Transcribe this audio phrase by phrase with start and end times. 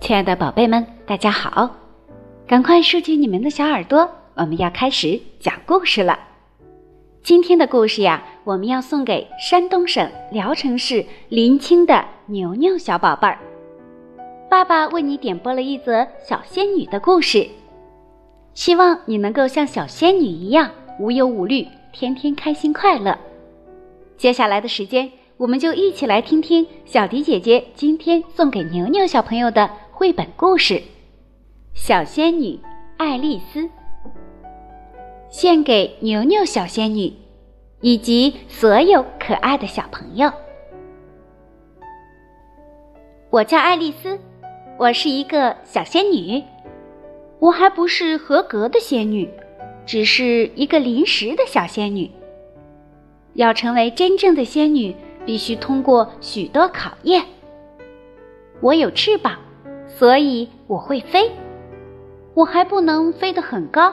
[0.00, 1.70] 亲爱的宝贝们，大家好！
[2.48, 6.18] 赶快竖起你们的小耳朵，我们要开始讲故事了。
[7.22, 13.38] 今天的故事呀，我们要送给山东省聊城市临清的牛牛小宝贝儿。
[14.48, 17.46] 爸爸为你点播了一则小仙女的故事，
[18.54, 23.16] 希望你能够像小仙女一样无忧无虑，天天开心快乐。
[24.16, 30.76] 接下来的时间，我们就一起来听听小迪姐姐今天送给牛牛小朋友的绘本故事
[31.74, 32.58] 《小仙女
[32.96, 33.60] 爱丽丝》，
[35.28, 37.12] 献给牛牛小仙女
[37.82, 40.32] 以及所有可爱的小朋友。
[43.28, 44.18] 我叫爱丽丝，
[44.78, 46.42] 我是一个小仙女，
[47.38, 49.28] 我还不是合格的仙女，
[49.84, 52.10] 只是一个临时的小仙女。
[53.34, 57.22] 要成为真正的仙女，必须通过许多考验。
[58.62, 59.38] 我有翅膀，
[59.96, 61.30] 所以我会飞。
[62.34, 63.92] 我还不能飞得很高，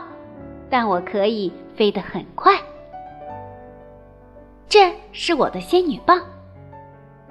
[0.70, 2.54] 但我可以飞得很快。
[4.70, 6.22] 这是我的仙女棒，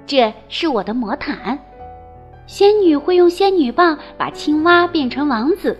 [0.05, 1.59] 这是我的魔毯。
[2.45, 5.77] 仙女会用仙女棒把青蛙变成王子，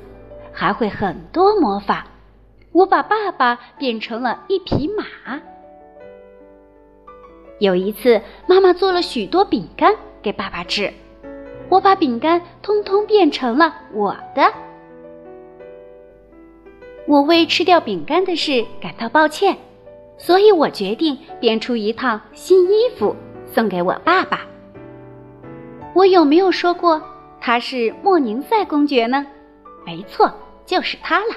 [0.51, 2.07] 还会很多魔法。
[2.71, 5.41] 我把爸爸变成了一匹马。
[7.59, 10.93] 有一次，妈妈做了许多饼干给爸爸吃，
[11.69, 14.53] 我把饼干通通变成了我的。
[17.07, 19.57] 我为吃掉饼干的事感到抱歉，
[20.17, 24.41] 所以我决定编出一套新衣服送给我爸爸。
[25.93, 27.01] 我有没有说过
[27.39, 29.25] 他是莫宁塞公爵呢？
[29.85, 30.31] 没错，
[30.65, 31.35] 就是他了。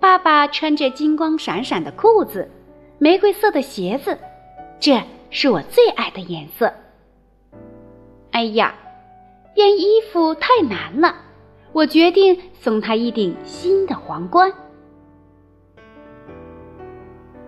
[0.00, 2.50] 爸爸穿着金光闪闪的裤子，
[2.98, 4.18] 玫瑰色的鞋子。
[4.80, 6.72] 这是我最爱的颜色。
[8.32, 8.74] 哎呀，
[9.54, 11.14] 变衣服太难了，
[11.72, 14.52] 我决定送他一顶新的皇冠。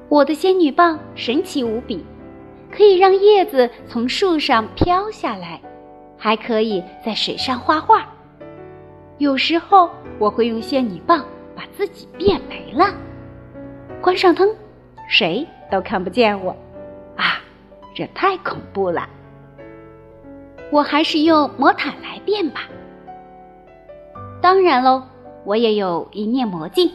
[0.09, 2.05] 我的仙女棒神奇无比，
[2.71, 5.61] 可以让叶子从树上飘下来，
[6.17, 8.07] 还可以在水上画画。
[9.19, 11.25] 有时候我会用仙女棒
[11.57, 12.93] 把自己变没了，
[14.01, 14.55] 关上灯，
[15.09, 16.51] 谁都看不见我。
[17.17, 17.41] 啊
[17.95, 19.09] 这太恐怖了，
[20.75, 22.63] 我还是用魔毯来变吧。
[24.43, 25.05] 当然喽，
[25.45, 26.91] 我也有一面魔镜。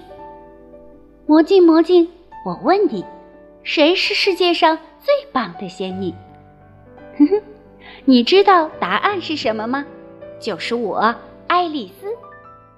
[1.25, 2.09] 魔镜，魔镜，
[2.45, 3.05] 我问你，
[3.63, 6.13] 谁是世界上最棒的仙女？
[7.17, 7.41] 哼哼，
[8.03, 9.85] 你知道答案是什么吗？
[10.41, 11.15] 就是我，
[11.47, 12.07] 爱丽丝。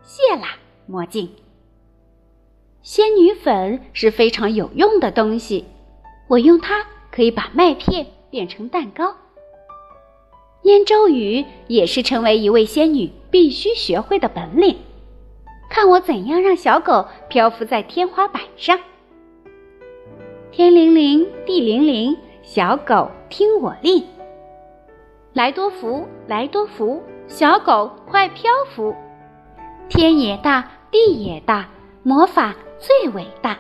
[0.04, 0.50] 谢啦，
[0.86, 1.32] 魔镜。
[2.84, 5.66] 仙女粉是非常有用的东西，
[6.28, 6.86] 我用它。
[7.10, 9.16] 可以把麦片变成蛋糕。
[10.64, 14.78] 念咒语也是成为一位仙女必须学会的本领。
[15.70, 18.80] 看我怎样让小狗漂浮在天花板上。
[20.52, 24.04] 天灵灵，地灵灵，小狗听我令。
[25.34, 28.94] 来多福，来多福，小狗快漂浮。
[29.88, 31.70] 天也大，地也大，
[32.04, 33.58] 魔法最伟大。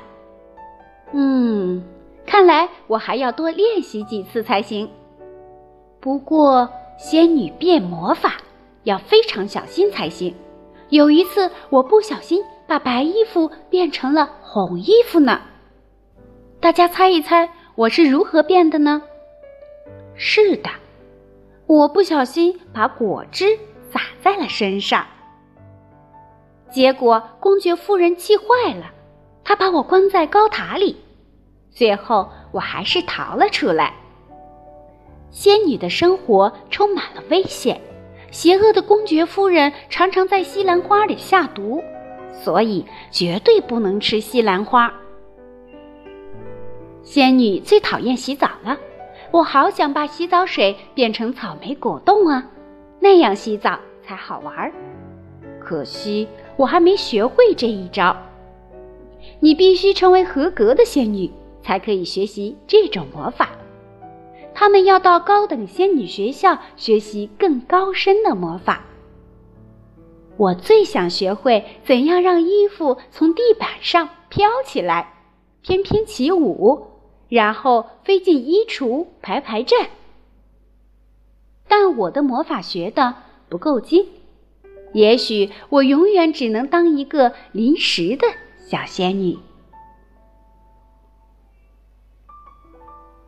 [1.13, 1.84] 嗯。
[2.23, 4.90] 看来我还要多练习几次才行。
[6.00, 6.69] 不过
[7.03, 8.38] 仙女变魔法
[8.84, 10.35] 要非常小心才行。
[10.89, 15.41] 有一次我不小心把白衣服变成了红衣服呢。
[16.59, 19.01] 大家猜一猜我是如何变的呢？
[20.16, 20.69] 是的，
[21.66, 23.57] 我不小心把果汁
[23.90, 25.03] 洒在了身上。
[26.69, 28.91] 结果公爵夫人气坏了，
[29.44, 30.95] 她把我关在高塔里。
[31.72, 33.95] 最后，我还是逃了出来。
[35.31, 37.79] 仙女的生活充满了危险，
[38.31, 41.81] 邪恶的公爵夫人常常在西兰花里下毒，
[42.33, 44.93] 所以绝对不能吃西兰花。
[47.01, 48.78] 仙女最讨厌洗澡了，
[49.31, 52.45] 我好想把洗澡水变成草莓果冻啊，
[52.99, 54.72] 那样洗澡才好玩儿。
[55.59, 56.27] 可惜
[56.57, 58.16] 我还没学会这一招。
[59.39, 61.31] 你必须成为合格的仙女。
[61.63, 63.49] 才可以学习这种魔法，
[64.53, 68.85] 他们要到高等仙女学校学习更高深的魔法。
[70.37, 75.13] 我最想学会怎样让衣服从地板上飘起来，
[75.61, 76.87] 翩翩起舞，
[77.29, 79.89] 然后飞进衣橱排排站。
[81.67, 83.15] 但我的魔法学的
[83.49, 84.07] 不够精，
[84.93, 88.27] 也许我永远只能当一个临时的
[88.57, 89.37] 小仙女。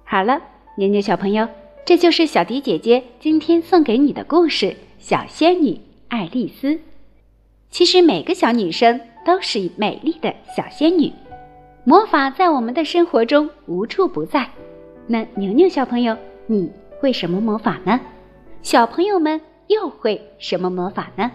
[0.04, 0.42] 好了，
[0.76, 1.48] 牛牛小朋友，
[1.86, 4.66] 这就是小迪姐姐今天送给你的故事
[4.98, 6.80] 《小仙女爱丽丝。
[7.70, 11.12] 其实每个小女生都是美丽的小仙女，
[11.84, 14.50] 魔法在我们的生活中无处不在。
[15.06, 16.18] 那牛牛小朋友，
[16.48, 18.00] 你会什么魔法呢？
[18.64, 21.32] 小朋友们又会什么魔法呢？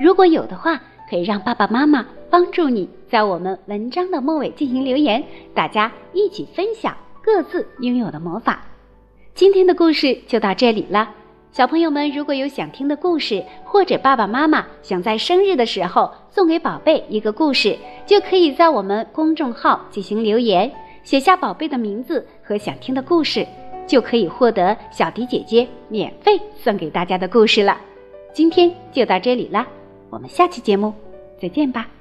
[0.00, 5.22] 如果有的话，可以让爸爸妈妈帮助你在我们文章的末尾进行留言，
[5.52, 8.62] 大家一起分享各自拥有的魔法。
[9.34, 11.14] 今天的故事就到这里了。
[11.52, 17.76] 小朋友们，如果有想听的故事，或者爸爸妈妈想在生日的时候送给宝贝一个故事，
[18.06, 20.70] 就可以在我们公众号进行留言，
[21.02, 23.44] 写下宝贝的名字和想听的故事，
[23.86, 27.76] 就可以获得小迪姐姐免费送给大家的故事了。
[28.32, 29.66] 今天就到这里啦，
[30.08, 30.94] 我们下期节目
[31.40, 31.99] 再见吧。